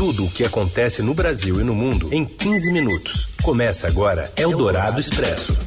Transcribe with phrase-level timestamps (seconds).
[0.00, 3.28] tudo o que acontece no Brasil e no mundo em 15 minutos.
[3.42, 5.60] Começa agora Eldorado Expresso.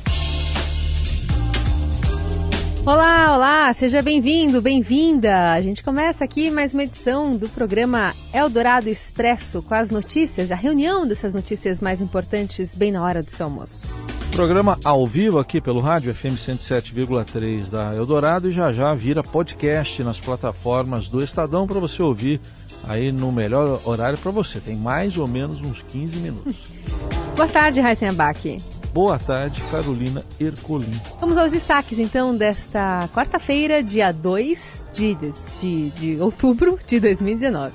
[2.84, 5.52] Olá, olá, seja bem-vindo, bem-vinda.
[5.52, 10.56] A gente começa aqui mais uma edição do programa Eldorado Expresso com as notícias, a
[10.56, 14.03] reunião dessas notícias mais importantes bem na hora do seu almoço.
[14.34, 20.04] Programa ao vivo aqui pelo rádio FM 107,3 da Eldorado e já já vira podcast
[20.04, 22.42] nas plataformas do Estadão para você ouvir
[22.84, 24.60] aí no melhor horário para você.
[24.60, 26.56] Tem mais ou menos uns 15 minutos.
[27.38, 28.58] Boa tarde, Raíssa Abac.
[28.92, 31.00] Boa tarde, Carolina Ercolim.
[31.20, 35.16] Vamos aos destaques então desta quarta-feira, dia 2 de,
[35.62, 37.72] de, de outubro de 2019.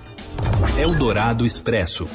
[0.77, 2.06] Eldorado Expresso.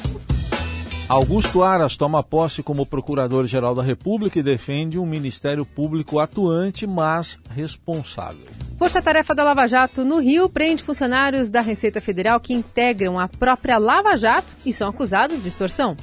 [1.06, 7.38] Augusto Aras toma posse como Procurador-Geral da República e defende um Ministério Público atuante, mas
[7.50, 8.46] responsável.
[8.78, 13.76] Força-tarefa da Lava Jato no Rio prende funcionários da Receita Federal que integram a própria
[13.76, 15.94] Lava Jato e são acusados de extorsão.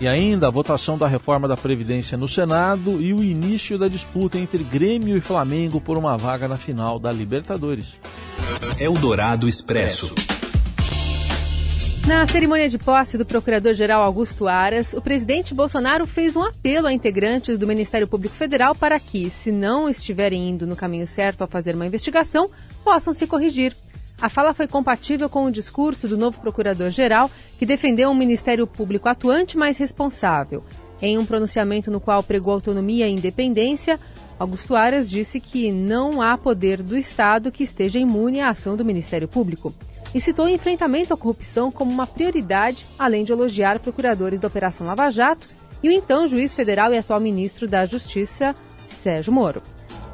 [0.00, 4.38] E ainda a votação da reforma da Previdência no Senado e o início da disputa
[4.38, 7.96] entre Grêmio e Flamengo por uma vaga na final da Libertadores.
[8.78, 10.14] Eldorado Expresso.
[12.06, 16.92] Na cerimônia de posse do Procurador-Geral Augusto Aras, o presidente Bolsonaro fez um apelo a
[16.92, 21.48] integrantes do Ministério Público Federal para que, se não estiverem indo no caminho certo ao
[21.48, 22.50] fazer uma investigação,
[22.84, 23.74] possam se corrigir.
[24.20, 29.08] A fala foi compatível com o discurso do novo Procurador-Geral, que defendeu um Ministério Público
[29.08, 30.62] atuante mais responsável.
[31.00, 33.98] Em um pronunciamento no qual pregou autonomia e independência,
[34.38, 38.84] Augusto Aras disse que não há poder do Estado que esteja imune à ação do
[38.84, 39.72] Ministério Público
[40.14, 44.86] e citou o enfrentamento à corrupção como uma prioridade, além de elogiar procuradores da Operação
[44.86, 45.48] Lava Jato
[45.82, 48.54] e o então juiz federal e atual ministro da Justiça,
[48.86, 49.62] Sérgio Moro.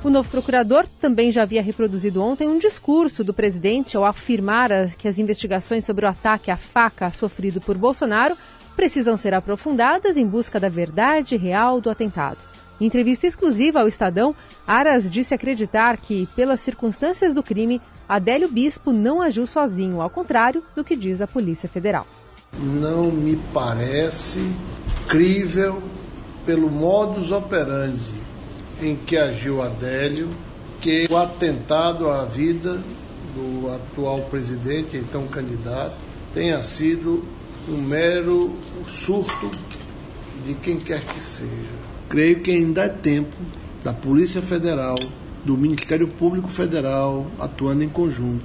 [0.03, 5.06] O novo procurador também já havia reproduzido ontem um discurso do presidente ao afirmar que
[5.06, 8.34] as investigações sobre o ataque à faca sofrido por Bolsonaro
[8.75, 12.39] precisam ser aprofundadas em busca da verdade real do atentado.
[12.81, 14.34] Em entrevista exclusiva ao Estadão,
[14.67, 17.78] Aras disse acreditar que, pelas circunstâncias do crime,
[18.10, 22.04] Adélio Bispo não agiu sozinho, ao contrário do que diz a Polícia Federal.
[22.59, 24.44] Não me parece
[25.06, 25.81] crível
[26.44, 28.20] pelo modus operandi
[28.82, 30.28] em que agiu Adélio
[30.81, 32.82] que o atentado à vida
[33.32, 35.94] do atual presidente, então candidato,
[36.34, 37.22] tenha sido
[37.69, 38.56] um mero
[38.88, 39.53] surto
[40.44, 41.78] de quem quer que seja.
[42.09, 43.37] Creio que ainda é tempo
[43.84, 44.97] da Polícia Federal
[45.45, 48.45] do Ministério Público Federal atuando em conjunto,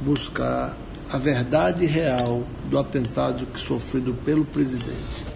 [0.00, 0.76] buscar
[1.10, 5.26] a verdade real do atentado que sofrido pelo presidente.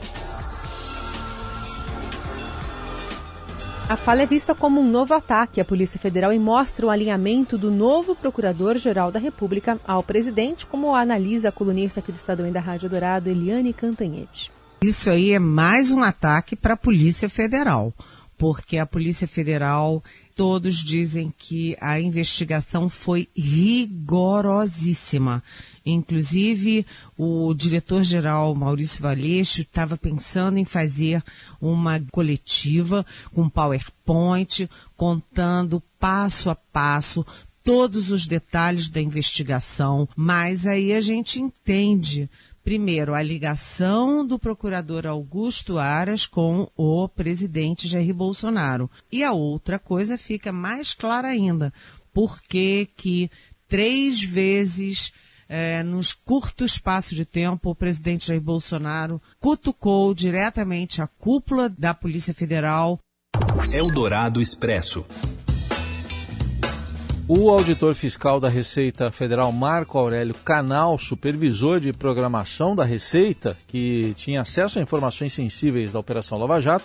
[3.88, 7.59] A fala é vista como um novo ataque à Polícia Federal e mostra o alinhamento
[7.59, 12.50] do novo Procurador-Geral da República ao presidente, como analisa a colunista aqui do Estadão e
[12.50, 14.50] da Rádio Dourado, Eliane Cantanhete.
[14.82, 17.93] Isso aí é mais um ataque para a Polícia Federal,
[18.42, 20.03] porque a Polícia Federal
[20.34, 25.41] todos dizem que a investigação foi rigorosíssima.
[25.86, 26.84] Inclusive,
[27.16, 31.22] o diretor-geral Maurício Valeixo estava pensando em fazer
[31.60, 37.25] uma coletiva com PowerPoint, contando passo a passo
[37.62, 42.28] todos os detalhes da investigação, mas aí a gente entende
[42.65, 48.91] Primeiro, a ligação do procurador Augusto Aras com o presidente Jair Bolsonaro.
[49.11, 51.73] E a outra coisa fica mais clara ainda.
[52.12, 53.31] Por que que
[53.67, 55.12] três vezes
[55.49, 61.93] é, nos curto espaço de tempo, o presidente Jair Bolsonaro cutucou diretamente a cúpula da
[61.93, 62.99] Polícia Federal.
[63.71, 65.05] Eldorado Expresso.
[67.28, 74.12] O auditor fiscal da Receita Federal, Marco Aurélio Canal, supervisor de programação da Receita, que
[74.16, 76.84] tinha acesso a informações sensíveis da Operação Lava Jato,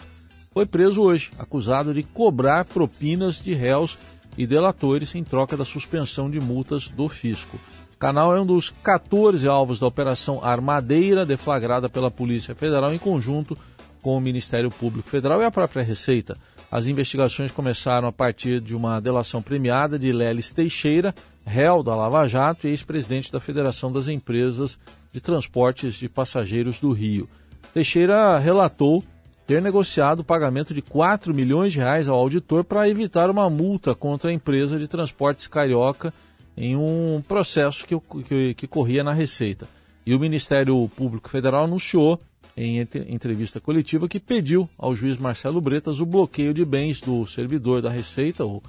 [0.54, 3.98] foi preso hoje, acusado de cobrar propinas de réus
[4.38, 7.60] e delatores em troca da suspensão de multas do fisco.
[7.98, 13.58] Canal é um dos 14 alvos da Operação Armadeira, deflagrada pela Polícia Federal em conjunto
[14.04, 16.38] com o Ministério Público Federal e a própria Receita.
[16.70, 21.16] As investigações começaram a partir de uma delação premiada de Lelis Teixeira,
[21.46, 24.78] réu da Lava Jato e ex-presidente da Federação das Empresas
[25.14, 27.30] de Transportes de Passageiros do Rio.
[27.74, 29.02] Teixeira relatou
[29.46, 33.96] ter negociado o pagamento de 4 milhões de reais ao auditor para evitar uma multa
[33.96, 36.14] contra a empresa de transportes carioca
[36.58, 37.98] em um processo que,
[38.28, 39.70] que, que corria na Receita.
[40.06, 42.20] E o Ministério Público Federal anunciou
[42.58, 47.84] em entrevista coletiva que pediu ao juiz Marcelo Bretas o bloqueio de bens do servidor
[47.84, 48.64] da Receita, o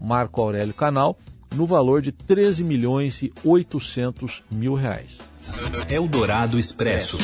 [0.00, 1.18] Marco Aurélio Canal,
[1.54, 5.18] no valor de 13 milhões e 800 mil reais.
[5.88, 7.18] Eldorado Expresso.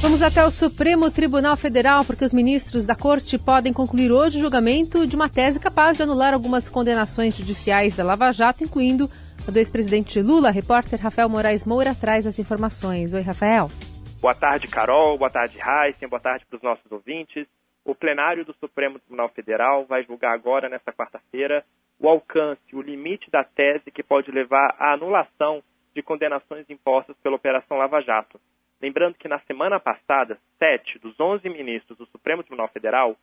[0.00, 4.40] Vamos até o Supremo Tribunal Federal, porque os ministros da Corte podem concluir hoje o
[4.40, 9.10] julgamento de uma tese capaz de anular algumas condenações judiciais da Lava Jato, incluindo
[9.46, 10.50] a do ex-presidente Lula.
[10.50, 13.12] Repórter Rafael Moraes Moura traz as informações.
[13.12, 13.70] Oi, Rafael.
[14.20, 15.16] Boa tarde, Carol.
[15.16, 16.06] Boa tarde, Raíssen.
[16.06, 17.48] Boa tarde para os nossos ouvintes.
[17.82, 21.64] O plenário do Supremo Tribunal Federal vai julgar agora, nesta quarta-feira,
[21.98, 25.62] o alcance, o limite da tese que pode levar à anulação
[25.94, 28.38] de condenações impostas pela Operação Lava Jato.
[28.78, 33.16] Lembrando que na semana passada, sete dos onze ministros do Supremo Tribunal Federal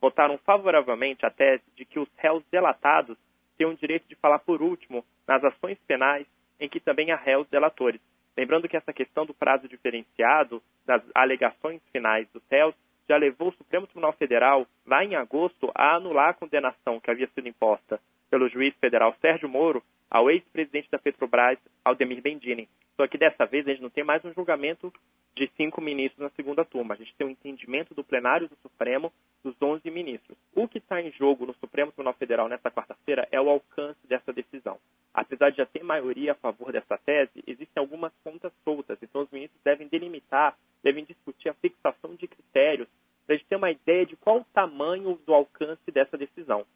[0.00, 3.18] votaram favoravelmente a tese de que os réus delatados
[3.58, 6.28] têm o direito de falar por último nas ações penais
[6.60, 8.00] em que também há réus delatores.
[8.36, 12.74] Lembrando que essa questão do prazo diferenciado das alegações finais dos réus
[13.08, 17.28] já levou o Supremo Tribunal Federal, lá em agosto, a anular a condenação que havia
[17.28, 18.00] sido imposta
[18.30, 22.68] pelo juiz federal Sérgio Moro ao ex-presidente da Petrobras, Aldemir Bendini.
[22.96, 24.92] Só que dessa vez a gente não tem mais um julgamento
[25.34, 26.94] de cinco ministros na segunda turma.
[26.94, 30.38] A gente tem um entendimento do plenário do Supremo dos 11 ministros.
[30.54, 34.32] O que está em jogo no Supremo Tribunal Federal nesta quarta-feira é o alcance dessa
[34.32, 34.78] decisão.
[35.14, 38.98] Apesar de já ter maioria a favor dessa tese, existem algumas pontas soltas.
[39.00, 42.88] Então os ministros devem delimitar, devem discutir a fixação de critérios
[43.24, 46.66] para a gente ter uma ideia de qual o tamanho do alcance dessa decisão.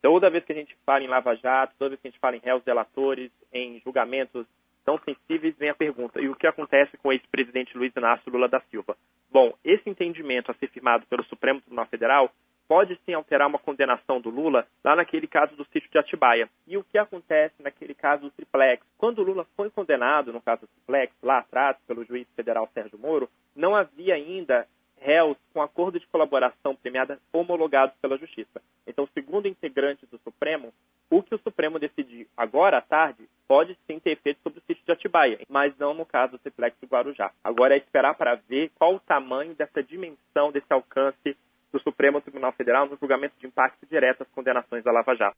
[0.00, 2.36] Toda vez que a gente fala em Lava Jato, toda vez que a gente fala
[2.36, 4.46] em réus delatores, em julgamentos
[4.84, 8.48] tão sensíveis, vem a pergunta: e o que acontece com o ex-presidente Luiz Inácio Lula
[8.48, 8.96] da Silva?
[9.30, 12.32] Bom, esse entendimento a ser firmado pelo Supremo Tribunal Federal
[12.70, 16.48] pode sim alterar uma condenação do Lula lá naquele caso do sítio de Atibaia.
[16.68, 18.86] E o que acontece naquele caso do triplex?
[18.96, 22.96] Quando o Lula foi condenado no caso do triplex, lá atrás, pelo juiz federal Sérgio
[22.96, 24.68] Moro, não havia ainda
[25.00, 28.62] réus com acordo de colaboração premiada homologados pela Justiça.
[28.86, 30.72] Então, segundo integrantes do Supremo,
[31.10, 34.84] o que o Supremo decidir agora à tarde pode sim ter efeito sobre o sítio
[34.84, 37.32] de Atibaia, mas não no caso do Triplex do Guarujá.
[37.42, 41.36] Agora é esperar para ver qual o tamanho dessa dimensão, desse alcance
[41.72, 45.36] do Supremo Tribunal Federal no julgamento de impacto direto às condenações da Lava Jato.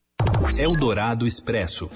[0.58, 1.90] Eldorado Expresso.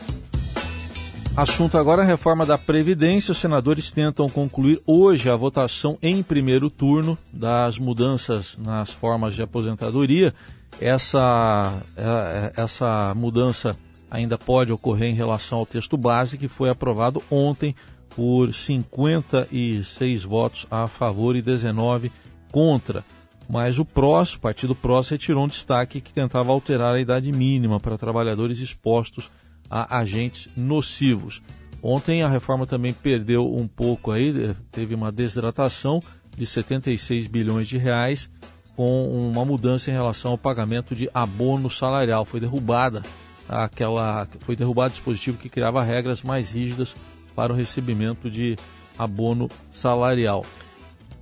[1.37, 3.33] Assunto agora a reforma da Previdência.
[3.33, 9.43] Os senadores tentam concluir hoje a votação em primeiro turno das mudanças nas formas de
[9.43, 10.33] aposentadoria.
[10.81, 12.03] Essa, é,
[12.57, 13.77] é, essa mudança
[14.11, 17.75] ainda pode ocorrer em relação ao texto base que foi aprovado ontem
[18.09, 22.11] por 56 votos a favor e 19
[22.51, 23.05] contra.
[23.49, 27.79] Mas o PROS, o Partido PROS, retirou um destaque que tentava alterar a idade mínima
[27.79, 29.31] para trabalhadores expostos
[29.71, 31.43] a agentes nocivos.
[31.83, 36.03] Ontem a reforma também perdeu um pouco aí, eh, teve uma desidratação
[36.37, 38.29] de 76 bilhões de reais
[38.75, 42.25] com uma mudança em relação ao pagamento de abono salarial.
[42.25, 43.03] Foi derrubada
[43.49, 46.95] aquela, foi derrubado o dispositivo que criava regras mais rígidas
[47.35, 48.57] para o recebimento de
[48.99, 50.45] abono salarial.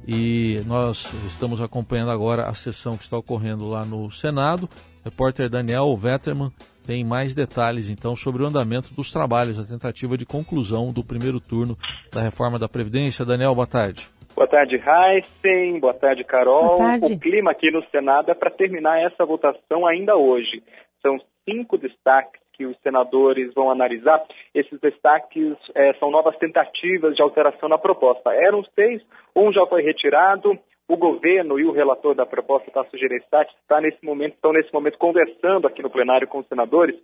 [0.06, 4.68] E nós estamos acompanhando agora a sessão que está ocorrendo lá no Senado.
[5.00, 6.50] O repórter Daniel Vetterman
[6.86, 11.40] tem mais detalhes então sobre o andamento dos trabalhos, a tentativa de conclusão do primeiro
[11.40, 11.76] turno
[12.12, 13.24] da reforma da Previdência.
[13.24, 14.06] Daniel, boa tarde.
[14.34, 15.80] Boa tarde, Heisen.
[15.80, 16.76] Boa tarde, Carol.
[16.76, 17.14] Boa tarde.
[17.14, 20.62] O clima aqui no Senado é para terminar essa votação ainda hoje.
[21.00, 21.18] São
[21.48, 24.22] cinco destaques que os senadores vão analisar.
[24.54, 28.32] Esses destaques é, são novas tentativas de alteração na proposta.
[28.32, 29.02] Eram seis,
[29.34, 30.58] um já foi retirado.
[30.86, 34.98] O governo e o relator da proposta, Tasso Gereissati, está nesse momento, estão nesse momento
[34.98, 36.94] conversando aqui no plenário com os senadores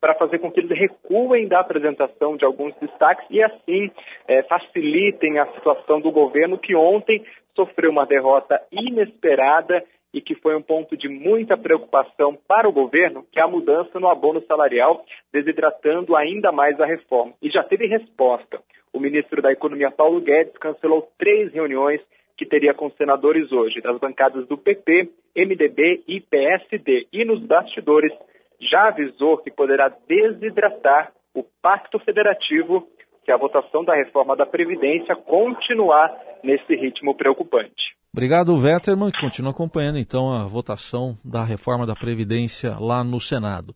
[0.00, 3.90] para fazer com que eles recuem da apresentação de alguns destaques e assim
[4.26, 7.24] é, facilitem a situação do governo que ontem
[7.54, 13.26] sofreu uma derrota inesperada e que foi um ponto de muita preocupação para o governo,
[13.30, 17.34] que é a mudança no abono salarial, desidratando ainda mais a reforma.
[17.42, 18.60] E já teve resposta.
[18.92, 22.00] O ministro da Economia, Paulo Guedes, cancelou três reuniões
[22.36, 27.06] que teria com senadores hoje, das bancadas do PP, MDB e PSD.
[27.12, 28.12] E nos bastidores
[28.60, 32.88] já avisou que poderá desidratar o Pacto Federativo
[33.24, 37.87] se a votação da reforma da Previdência continuar nesse ritmo preocupante.
[38.12, 39.12] Obrigado, Vetterman.
[39.20, 43.74] Continua acompanhando então a votação da reforma da Previdência lá no Senado.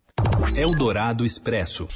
[0.56, 1.86] Eldorado Expresso.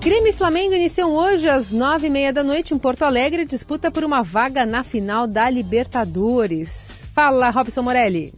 [0.00, 3.90] Grêmio e Flamengo iniciam hoje às nove e meia da noite em Porto Alegre disputa
[3.90, 7.02] por uma vaga na final da Libertadores.
[7.14, 8.32] Fala, Robson Morelli.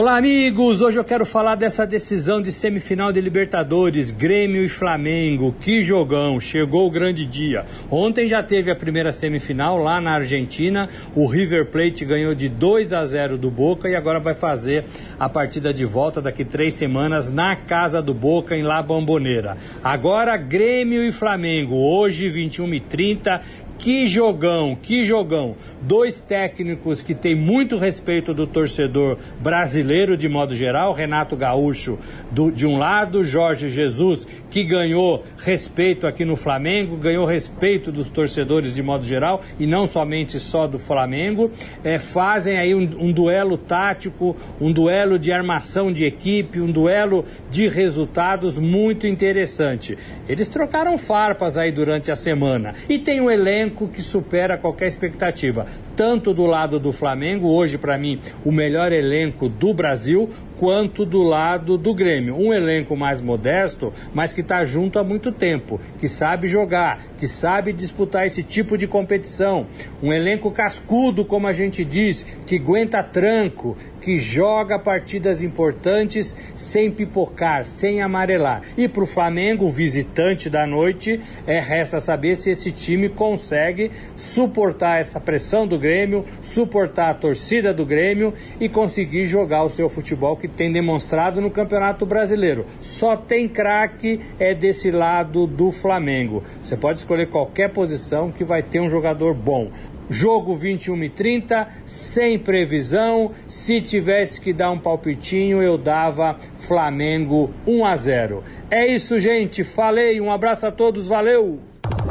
[0.00, 0.80] Olá, amigos!
[0.80, 5.54] Hoje eu quero falar dessa decisão de semifinal de Libertadores, Grêmio e Flamengo.
[5.60, 6.40] Que jogão!
[6.40, 7.66] Chegou o grande dia.
[7.90, 10.88] Ontem já teve a primeira semifinal lá na Argentina.
[11.14, 14.86] O River Plate ganhou de 2 a 0 do Boca e agora vai fazer
[15.18, 19.58] a partida de volta daqui três semanas na casa do Boca, em La Bombonera.
[19.84, 23.68] Agora, Grêmio e Flamengo, hoje, 21h30.
[23.80, 25.56] Que jogão, que jogão.
[25.80, 31.98] Dois técnicos que têm muito respeito do torcedor brasileiro de modo geral, Renato Gaúcho
[32.30, 38.10] do, de um lado, Jorge Jesus, que ganhou respeito aqui no Flamengo, ganhou respeito dos
[38.10, 41.50] torcedores de modo geral e não somente só do Flamengo.
[41.82, 47.24] É, fazem aí um, um duelo tático, um duelo de armação de equipe, um duelo
[47.50, 49.96] de resultados muito interessante.
[50.28, 55.66] Eles trocaram farpas aí durante a semana e tem um elenco que supera qualquer expectativa,
[55.96, 60.28] tanto do lado do Flamengo, hoje para mim o melhor elenco do Brasil,
[60.60, 62.36] quanto do lado do Grêmio.
[62.36, 67.26] Um elenco mais modesto, mas que está junto há muito tempo, que sabe jogar, que
[67.26, 69.66] sabe disputar esse tipo de competição.
[70.02, 76.90] Um elenco cascudo, como a gente diz, que aguenta tranco, que joga partidas importantes sem
[76.90, 78.60] pipocar, sem amarelar.
[78.76, 85.00] E para o Flamengo, visitante da noite, é resta saber se esse time consegue suportar
[85.00, 90.36] essa pressão do Grêmio, suportar a torcida do Grêmio e conseguir jogar o seu futebol
[90.36, 92.66] que tem demonstrado no Campeonato Brasileiro.
[92.80, 96.42] Só tem craque é desse lado do Flamengo.
[96.60, 99.70] Você pode escolher qualquer posição que vai ter um jogador bom.
[100.10, 103.30] Jogo 21 e 30, sem previsão.
[103.46, 108.44] Se tivesse que dar um palpitinho, eu dava Flamengo 1 a 0.
[108.68, 109.62] É isso, gente.
[109.62, 110.20] Falei.
[110.20, 111.06] Um abraço a todos.
[111.06, 111.60] Valeu.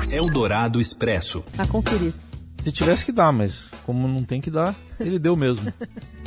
[0.09, 1.43] Eldorado Expresso.
[1.57, 2.13] A conferir.
[2.63, 5.71] Se tivesse que dar, mas como não tem que dar, ele deu mesmo.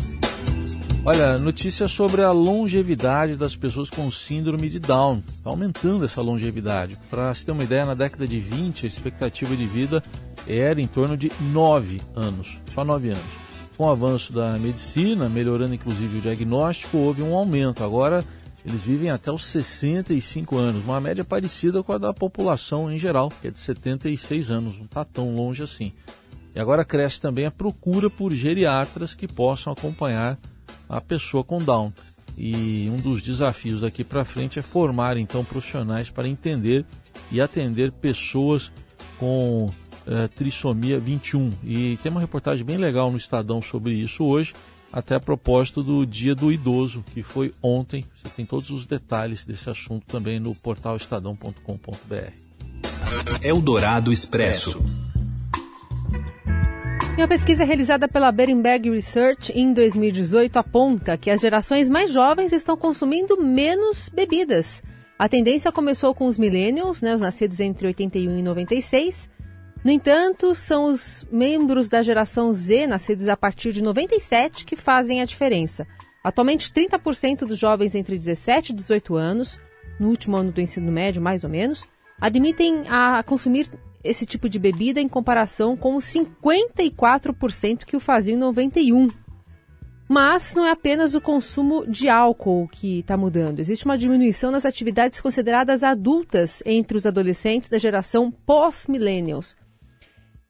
[1.04, 5.20] Olha, notícia sobre a longevidade das pessoas com síndrome de Down.
[5.26, 6.96] Está aumentando essa longevidade.
[7.10, 10.00] Para se ter uma ideia, na década de 20, a expectativa de vida
[10.46, 13.24] era em torno de 9 anos, só 9 anos.
[13.76, 17.82] Com o avanço da medicina, melhorando inclusive o diagnóstico, houve um aumento.
[17.82, 18.24] Agora
[18.64, 23.28] eles vivem até os 65 anos, uma média parecida com a da população em geral,
[23.40, 25.92] que é de 76 anos, não está tão longe assim.
[26.54, 30.38] E agora cresce também a procura por geriatras que possam acompanhar
[30.92, 31.92] a pessoa com Down.
[32.36, 36.84] E um dos desafios daqui para frente é formar então profissionais para entender
[37.30, 38.72] e atender pessoas
[39.18, 41.50] com uh, trissomia 21.
[41.64, 44.54] E tem uma reportagem bem legal no Estadão sobre isso hoje,
[44.92, 48.04] até a propósito do Dia do Idoso, que foi ontem.
[48.16, 52.32] Você tem todos os detalhes desse assunto também no portal estadão.com.br.
[53.42, 54.78] Eldorado Expresso.
[57.16, 62.74] Uma pesquisa realizada pela Berenberg Research em 2018 aponta que as gerações mais jovens estão
[62.74, 64.82] consumindo menos bebidas.
[65.18, 69.30] A tendência começou com os millennials, né, os nascidos entre 81 e 96.
[69.84, 75.20] No entanto, são os membros da geração Z, nascidos a partir de 97, que fazem
[75.20, 75.86] a diferença.
[76.24, 79.60] Atualmente, 30% dos jovens entre 17 e 18 anos,
[80.00, 81.86] no último ano do ensino médio, mais ou menos,
[82.18, 83.68] admitem a consumir
[84.04, 89.08] esse tipo de bebida em comparação com os 54% que o faziam em 91.
[90.08, 93.60] Mas não é apenas o consumo de álcool que está mudando.
[93.60, 99.56] Existe uma diminuição nas atividades consideradas adultas entre os adolescentes da geração pós-millennials.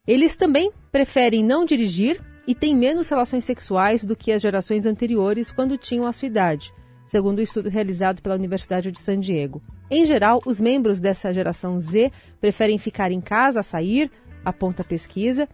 [0.07, 5.53] Eles também preferem não dirigir e têm menos relações sexuais do que as gerações anteriores
[5.53, 6.73] quando tinham a sua idade,
[7.07, 9.63] segundo o um estudo realizado pela Universidade de San Diego.
[9.91, 12.11] Em geral, os membros dessa geração Z
[12.41, 14.11] preferem ficar em casa a sair,
[14.45, 15.49] aponta a pesquisa,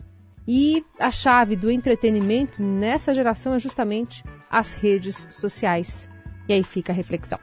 [0.47, 6.09] e a chave do entretenimento nessa geração é justamente as redes sociais.
[6.49, 7.39] E aí fica a reflexão.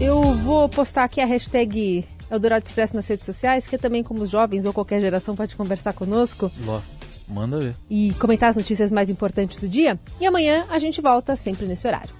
[0.00, 4.30] Eu vou postar aqui a hashtag Eldorado Expresso nas redes sociais, que também, como os
[4.30, 6.50] jovens ou qualquer geração, pode conversar conosco.
[6.64, 6.80] Ló,
[7.28, 7.74] manda ver.
[7.90, 9.98] E comentar as notícias mais importantes do dia.
[10.20, 12.19] E amanhã a gente volta sempre nesse horário.